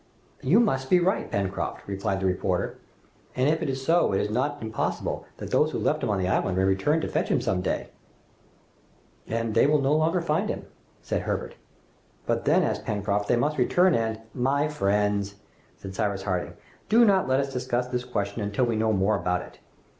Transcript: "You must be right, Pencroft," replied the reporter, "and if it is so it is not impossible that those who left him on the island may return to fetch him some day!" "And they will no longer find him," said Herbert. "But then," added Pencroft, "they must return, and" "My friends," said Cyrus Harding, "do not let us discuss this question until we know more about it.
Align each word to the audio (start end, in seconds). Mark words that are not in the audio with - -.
"You 0.41 0.59
must 0.59 0.89
be 0.89 0.99
right, 0.99 1.29
Pencroft," 1.29 1.87
replied 1.87 2.21
the 2.21 2.25
reporter, 2.25 2.79
"and 3.35 3.47
if 3.47 3.61
it 3.61 3.69
is 3.69 3.85
so 3.85 4.11
it 4.13 4.19
is 4.21 4.31
not 4.31 4.57
impossible 4.59 5.27
that 5.37 5.51
those 5.51 5.69
who 5.69 5.77
left 5.77 6.01
him 6.01 6.09
on 6.09 6.17
the 6.17 6.27
island 6.27 6.57
may 6.57 6.63
return 6.63 7.01
to 7.01 7.07
fetch 7.07 7.29
him 7.29 7.39
some 7.39 7.61
day!" 7.61 7.89
"And 9.27 9.53
they 9.53 9.67
will 9.67 9.79
no 9.79 9.93
longer 9.93 10.19
find 10.19 10.49
him," 10.49 10.65
said 11.03 11.21
Herbert. 11.21 11.53
"But 12.25 12.45
then," 12.45 12.63
added 12.63 12.83
Pencroft, 12.83 13.27
"they 13.27 13.35
must 13.35 13.59
return, 13.59 13.93
and" 13.93 14.19
"My 14.51 14.67
friends," 14.67 15.35
said 15.77 15.93
Cyrus 15.93 16.23
Harding, 16.23 16.53
"do 16.89 17.05
not 17.05 17.27
let 17.27 17.39
us 17.39 17.53
discuss 17.53 17.87
this 17.87 18.03
question 18.03 18.41
until 18.41 18.65
we 18.65 18.75
know 18.75 18.93
more 18.93 19.15
about 19.15 19.43
it. 19.43 19.59